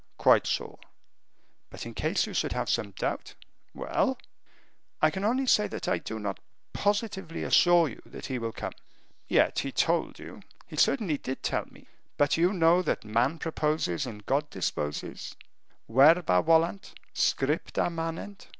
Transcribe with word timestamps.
"Quite 0.17 0.47
sure." 0.47 0.79
"But 1.69 1.85
in 1.85 1.93
case 1.93 2.25
you 2.25 2.33
should 2.33 2.53
have 2.53 2.71
some 2.71 2.89
doubt." 2.89 3.35
"Well!" 3.75 4.17
"I 4.99 5.11
can 5.11 5.23
only 5.23 5.45
say 5.45 5.67
that 5.67 5.87
I 5.87 5.99
do 5.99 6.17
not 6.17 6.39
positively 6.73 7.43
assure 7.43 7.87
you 7.87 8.01
that 8.07 8.25
he 8.25 8.39
will 8.39 8.51
come." 8.51 8.73
"Yet 9.27 9.59
he 9.59 9.71
told 9.71 10.17
you" 10.17 10.41
"He 10.67 10.75
certainly 10.75 11.19
did 11.19 11.43
tell 11.43 11.67
me; 11.69 11.87
but 12.17 12.35
you 12.35 12.51
know 12.51 12.81
that 12.81 13.05
man 13.05 13.37
proposes 13.37 14.07
and 14.07 14.25
God 14.25 14.49
disposes, 14.49 15.35
verba 15.87 16.41
volant, 16.41 16.95
scripta 17.13 17.91
manent." 17.93 18.47